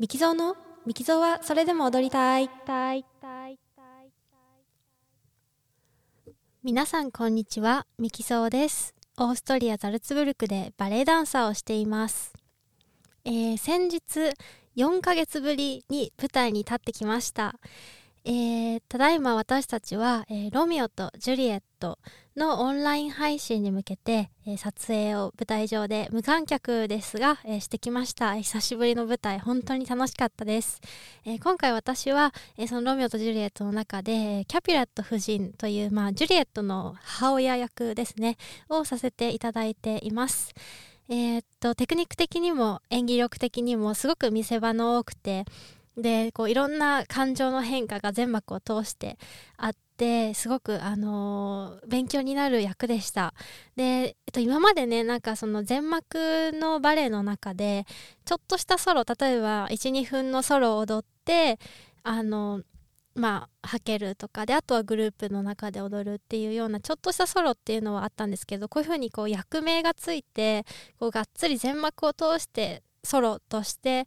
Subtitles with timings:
[0.00, 0.56] ミキゾーの
[0.86, 2.48] ミキゾーはそれでも踊りたい。
[6.62, 8.94] 皆さんこんにちはミキゾーです。
[9.18, 12.32] オーストリアザルツブルクでバレエダンサーをしています、
[13.26, 14.00] えー、先日
[14.74, 17.56] 4ヶ月ぶりに舞台に立ってきました。
[18.24, 21.98] えー、ただいま私たちは、えー、ロミオとジュリエット
[22.36, 28.36] のオンライン配信に向けて、えー、撮影を舞台上で無観客ですが、えしてきました。
[28.36, 30.82] 久しぶりの舞台本当に楽しかったです、
[31.24, 38.36] え今回私は、えそのロミオとジュリエットの中でキャピュラット夫人という、まあ、ジュリエットの母親役ですね
[38.68, 40.52] をさせていただいています。
[41.08, 45.44] え、っとテクニック的にも演技力的にもすごく見せ場の多くて
[45.96, 49.18] でこういろんな感情の変化が全幕を通して
[49.56, 53.34] あってすごく、あのー、勉強になる役でした。
[53.76, 57.86] で、えっと、今までねなんかその全幕のバレエの中で
[58.24, 61.58] ちょっとしたソロ例えば12分のソロを踊って
[62.02, 62.62] あの
[63.14, 70.64] まあ、はけるとかであとはグループの中で踊るっていうようなちょっとしたソロっていうのはあったんですけどこういうふうにこう役名がついて
[70.98, 74.06] こうがっつり全幕を通してソロとして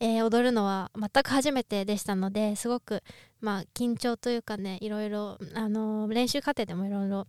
[0.00, 3.02] えー、踊るのは全く初めてでしたのですごく、
[3.40, 7.26] まあ、緊張というかねいろいろ、あのー、練習過程でもいろいろ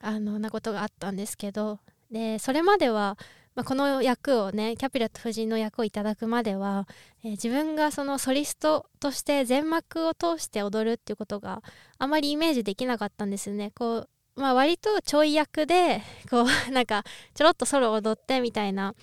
[0.00, 3.18] あのなことがあったんですけどでそれまでは、
[3.56, 6.86] まあ、この役をねキャピラット夫人の役をいただくまでは、
[7.24, 11.62] えー、自分がそのソリストとして全幕を通して踊るっていうことが
[11.98, 13.72] あまりイメージできなかったんですよね。
[13.74, 17.04] こうまあ、割とちょい役でこうなんか
[17.34, 18.94] ちょろっとソロ踊ってみたいな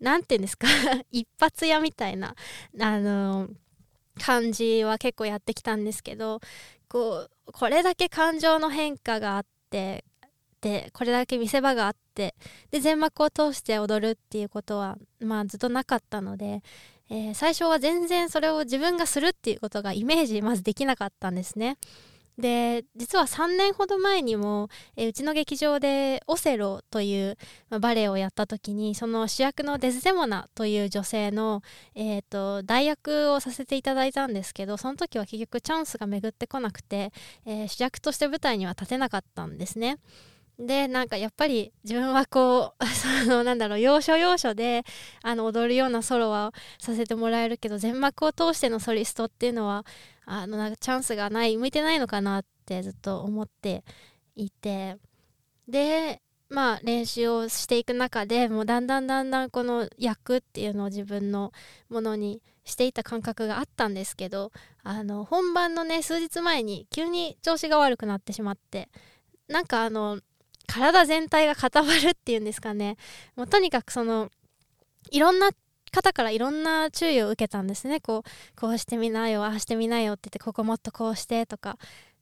[0.00, 0.66] 何て言うんですか？
[1.12, 2.34] 一発屋みたいな
[2.80, 3.48] あの
[4.20, 6.40] 感じは結構やってきたんですけど
[6.88, 10.04] こうこれだけ感情の変化があって
[10.60, 12.34] でこれだけ見せ場があって
[12.70, 16.62] で全幕を通して踊るっていうことはまあずっとなかったので、
[17.08, 21.78] えー、最初は全然それを自分がするっていうことがイメージまずできなかったんですね。
[22.40, 27.36] で実は3年ほど前にも、えうちの劇場で「オセロ」という、
[27.68, 31.62] まバレエをやった時にその主役のデズデモナという女性の、
[31.94, 37.12] えーと、代役をさせていただいたんですけどその時は結局チャンスが巡ってこなくて、
[37.44, 39.98] えー、主役として舞台には立てなかったんですね。
[40.60, 44.84] でなんかやっぱり自分はこう そのなんだろう要所要所で
[45.22, 49.86] あの踊るようなソロはさせてもらえるけど全幕を通してのソリストっていうのは
[50.26, 53.84] あのなんかチャンスがない向いてないのかなってずっと思って
[54.36, 54.98] いて。
[55.68, 61.52] でまあ練習をしていく中でもうだんだんだんだんこの役っていうのを自分の
[61.88, 64.50] ものにしていた感覚があったんですけど
[64.82, 68.88] あの本番のね数日前に急に調子が悪くなってしまって
[69.46, 70.20] なんかあの
[70.70, 72.96] 体全体が固まるっていうんですかね。
[73.34, 74.30] もうとにかくその
[75.10, 75.50] いろんな
[75.90, 78.00] 方からいろんな注意を受けたんですね。
[78.00, 81.76] こうこうしてみなよああしてみなよって言ってここもっとこうしてとか。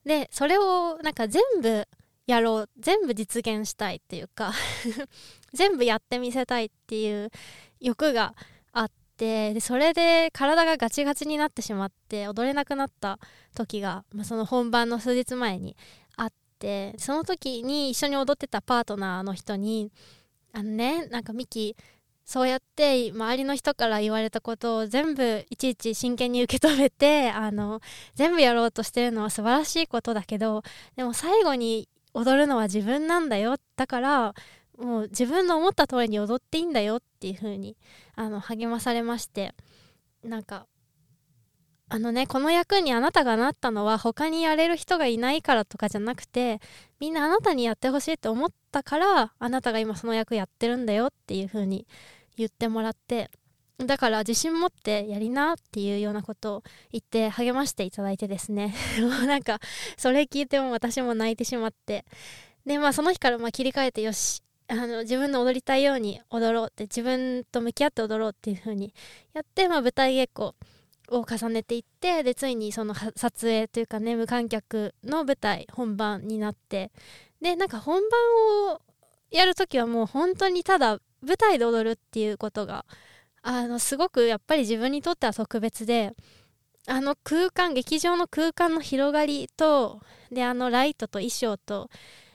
[0.04, 1.86] でそれをなんか全部
[2.26, 4.52] やろう全部実現したいっていうか
[5.52, 7.30] 全部やってみせたいっていう
[7.80, 8.34] 欲が
[8.72, 13.18] あってでそれで体がガチガチになってしまって踊れなくなった
[13.54, 15.76] 時が、まあ、その本番の数日前に
[16.58, 19.92] ってその時に一緒に踊ってたパートナーの人に
[20.52, 21.76] 「あのねなんかミキ
[22.24, 27.80] そうやって周りの人から言われたことを全部いちいち真剣に受け止めてあの
[28.14, 30.62] 全部やろうとしてるのは素晴らしいことだけど
[30.96, 33.56] でも最後に踊るのは自分なんだよ。
[33.76, 34.34] だから
[34.76, 37.76] もう自分の思った通りに踊っていいんだよっていう風に
[38.14, 39.54] あに励まされまして
[40.22, 40.66] なんか
[41.90, 46.60] あのねこの役にあなたがなったのは他にやれる人がいないからとかじゃなくて
[47.00, 51.86] みんなあなたにやってほしいって思ったからあなたが今その役やってるんだよっていう風に
[52.36, 53.30] 言ってもらって
[53.78, 58.74] だから自信持ってやりなっていうようなことを言って励ましていただいてですね。
[59.00, 59.60] もうなんか
[59.96, 62.04] それ聞いても私も泣いてしまって。
[62.66, 68.92] でまあその日からま切り替えてよしあの自分の踊りたいように踊ろうって自分と向き合って踊ろうっていう風に
[69.32, 70.52] やって、まあ、舞台稽古
[71.10, 76.90] を重ねていってでついにその撮影というかね無観客の舞台本番になって
[77.40, 78.80] でなんか本番を
[79.30, 82.84] やる時はもう本当にただ舞台で踊るっていうことが
[83.42, 86.12] あのすごくやっぱり自分にとっては特別で
[86.86, 90.00] あの空間劇場の空間の広がりと
[90.30, 91.90] であのライトと衣装と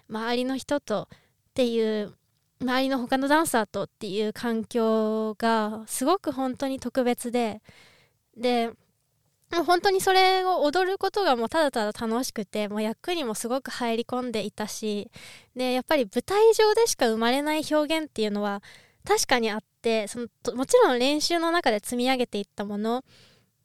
[0.10, 1.18] 周りの人とっ
[1.54, 2.14] ていう
[2.62, 7.62] 周りの他のダンサーとっていう環境がすごく本当に特別で
[8.38, 8.72] で
[9.52, 15.12] もう本当にそれを踊ることがもうただただ楽しくてもう役にもすごく入り込んでいたし
[15.56, 18.64] でやっぱり舞台上でしか生まれない表現っていうのは
[19.06, 23.04] 確かにあってそのもちろん練習の中で積み上げていったもの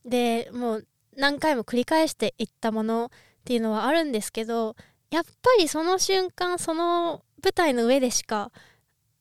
[0.05, 0.87] でもう
[1.17, 3.09] 何回も繰り返していったものっ
[3.44, 4.76] ていうのはあるんですけど
[5.11, 8.53] やっぱりその瞬間その舞台の上でしか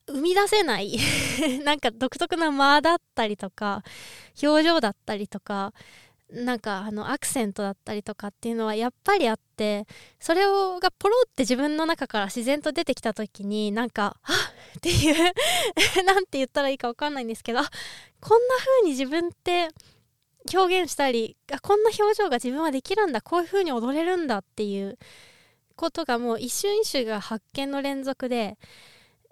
[0.08, 0.98] 生み出せない
[1.64, 3.82] なんか独特な間だったりとか
[4.42, 5.72] 表情だったりとか
[6.30, 9.86] なんかあのアクセントだったりとかっていうのはやっぱりあって
[10.20, 14.34] それをがポロって自分の中から自然と出てきた時になんか「あっ!」
[14.76, 15.32] っていう
[16.04, 17.60] なんて言ったらいいか分かんないんですけど
[18.20, 19.68] こんな風に自分って
[20.54, 24.98] 表現したりあこんな表情が自分はできるんだこういう風に踊れるんだっていう
[25.76, 28.58] ことがもう一瞬一瞬が発見の連続で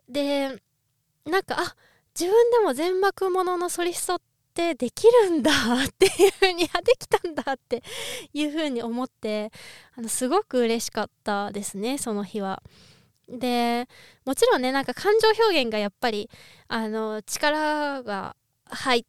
[0.08, 0.62] で
[1.26, 1.74] なんかあ
[2.18, 4.18] 自分でも全幕もののソリストっ
[4.54, 7.82] てできるんだっていう風にあできたんだって
[8.32, 9.52] いう風に思って
[9.96, 12.62] あのすごく嬉しかったですねその日は。
[13.28, 13.88] で
[14.24, 16.30] もちろんねなんか感情表現がやっぱり
[16.68, 18.36] あの力が
[18.66, 19.04] 入っ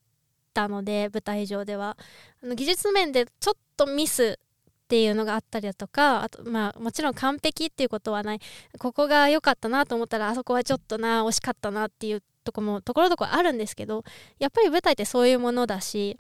[0.56, 1.96] たので舞台上では
[2.44, 4.40] あの技術面でちょっとミス
[4.88, 8.39] っていうのがあったりだとかあとまあもちろん完璧っていうことはない。
[8.80, 14.06] ここが良かったなと思ったらあそこはちょっとな惜しかったなっていうとこもところどころあるんですけど
[14.39, 16.18] やっぱり舞台ってそういうものだし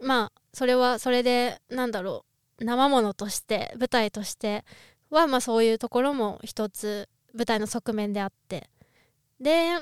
[0.00, 2.24] まあそれはそれでなんだろ
[2.60, 4.64] う生ものとして舞台として
[5.10, 8.68] はまあそういうところも一つ舞台の側面であって。
[9.40, 9.78] で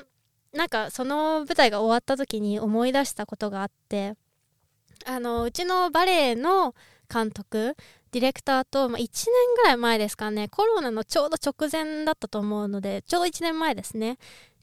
[0.53, 4.15] なんかその舞台が終わった時に思い出したことがあって
[5.05, 6.75] あのうちのバレエの
[7.11, 7.75] 監督
[8.11, 9.05] ディレクターと、まあ、1年
[9.55, 10.47] ぐらい前ですかね。
[10.47, 14.17] コロナのちょうど直前だったと思うのでちょうど1年前ですね。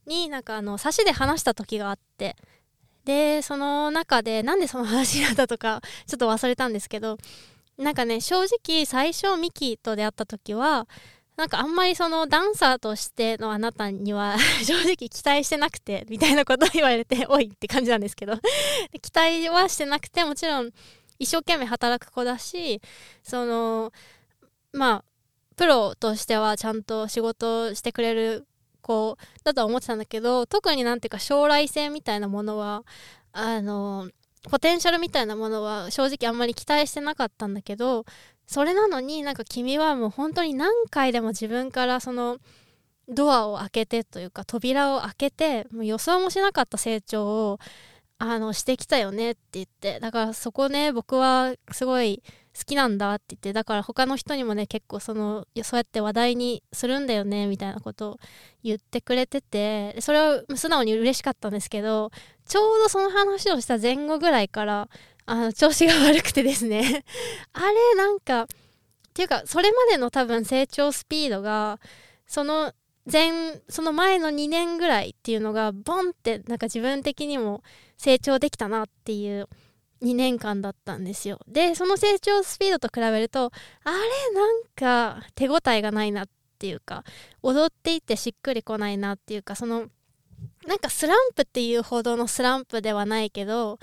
[0.06, 2.36] になんかあの差しで話した時があって。
[3.04, 7.18] でその中でなんでその話になったとか ちょっと忘れたんですけど
[7.76, 10.88] なんかね正直最初ミキと出会った時は
[11.36, 18.36] なんかあんまりそのダンサーとしてのあなたには 正直期待してなくてみたいなことを言われておいって感じなんですけど。
[19.02, 20.70] 期待はしてなくてもちろん
[21.18, 22.80] 一生懸命働く子だし
[23.22, 23.92] その
[24.72, 25.04] まあ
[25.56, 28.46] プロとしてはちゃんと仕事してくれる
[28.82, 32.84] 子だとは思ってたんだけど特になんていうか将来性みたいなものは
[33.32, 34.10] あの
[34.50, 38.04] ポテンシャルみたいなものは正直あんまり期待してなかったんだけど
[38.46, 42.38] それなのになんか君はもう本当に何回でも自分からその
[43.08, 47.58] ドアを開けてというか扉を開けてもう予想もしなかった成長を
[48.32, 52.22] あのしてきたよねって言ってだからそこね僕はすごい
[52.56, 58.18] 好きなんだって言ってだから他の人にもね結構そのそうやって話題にするんだよねみたいなことを
[58.62, 62.10] 言ってくれててそれは素直に嬉しかったんですけど
[62.46, 64.88] ちょうどその話をした前後ぐらいから
[65.26, 67.04] あの調子が悪くてですね
[67.52, 68.46] あれなんかっ
[69.12, 71.80] ていうかそれまでの多分成長スピードが
[72.26, 72.72] その
[73.10, 77.62] 前その前の2年ぐらいっていうのがボンってなんか自分的にも
[78.04, 79.48] 成長できたなっていう
[80.02, 81.40] 2年間だったんですよ。
[81.48, 83.50] でその成長スピードと比べると
[83.82, 86.28] あれなんか手応えがないなっ
[86.58, 87.02] ていうか
[87.42, 89.86] 踊っていってしっくりこないなっていうかその
[90.66, 93.78] なんかスランプっていうほどのスランプではないけど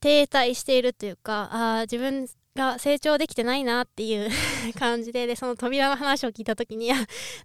[0.00, 4.30] 停滞しているというかあ自分が成長できてないなっていう
[4.78, 6.90] 感じででその扉の話を聞いた時に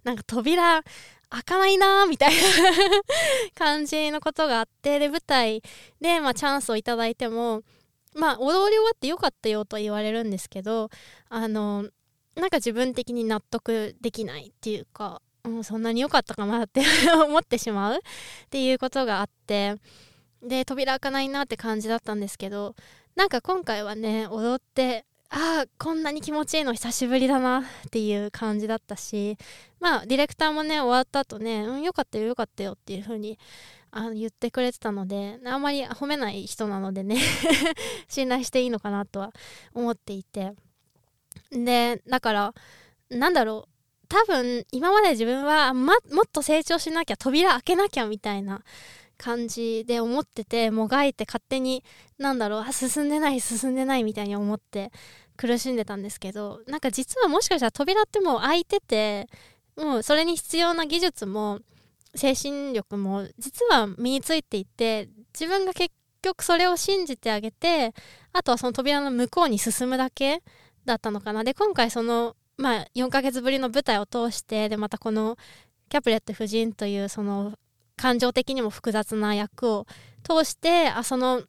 [0.04, 0.84] なんか扉
[1.28, 2.40] 開かないなみたいな
[3.54, 5.62] 感じのことがあってで舞台
[6.00, 7.62] で、まあ、チャンスをいただいても
[8.14, 10.90] まあ踊り終わってよかったよと言われるんですけど
[11.28, 11.88] あの
[12.36, 16.82] なんか自分的に納得できないっていうか、うん、そんなに良かったかなって
[17.12, 18.00] 思ってしまうっ
[18.48, 19.74] ていうことがあって
[20.42, 22.74] で扉開かないなって感じだったんですけど
[23.16, 29.38] なんか今回はね踊ってああこんなに気持ちいいの久しぶりだなっていう感じだったし
[29.78, 33.38] まあディレクターもね終わった後ね、うん、よかったよよかったよっていう風に
[33.92, 37.18] あの言ってくれてたのであんまり褒めない人なのでね
[38.08, 39.32] 信頼していいのかなとは
[39.74, 40.54] 思っていて。
[41.52, 42.54] でだから
[43.08, 48.62] なんだろう多分今まで自分は、ま、もっと成長しなきゃ扉開けなきゃみたいな
[49.20, 51.84] 感じで思っててもがいて勝手に
[52.18, 54.90] なんだろう進んでない進んでないみたいに思って
[55.36, 59.28] 苦しんでたんですけどなんか実はもしかしたら扉ってもう開いてて
[59.76, 61.60] もうそれに必要な技術も
[62.14, 67.94] 精神力も実は身についていて自分が結局それを信じてあげて
[68.32, 70.42] あとはその扉の向こうに進むだけ
[70.86, 71.44] だったのかな。
[71.44, 75.36] で今回そのまあ4ヶ月ぶりの舞台を通してでまたこの
[75.88, 77.54] キャプレット夫人というその
[78.00, 79.86] 感情的にも複雑な役を
[80.22, 81.42] 通してあその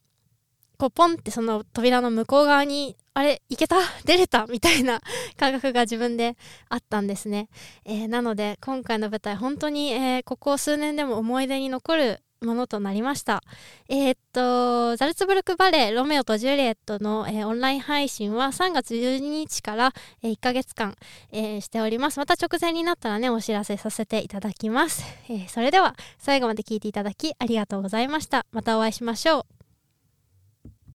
[0.78, 3.78] こうポンってその扉の向こう側にあれ行けた？
[4.04, 4.48] 出れた？
[4.48, 5.00] みたいな
[5.38, 6.36] 感覚が自分で
[6.68, 7.48] あったんですね、
[7.86, 13.44] えー、なので今回の舞台本当に、えー、ここ数年でも思い出に残るものとなりました。
[13.88, 19.94] えー、っとザルツブルクバレエロメオとジュリエットの、えー、オンライン配信は3月12日から、
[20.24, 20.96] えー、1ヶ月間、
[21.32, 22.20] えー、しております。
[22.20, 28.46] また直前になったらねお知らせさせていただきます、えー、それでは最後まで聞いていただきありがとうございました。
[28.52, 29.61] またお会いしましょう。